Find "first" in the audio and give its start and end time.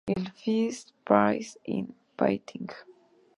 0.33-0.93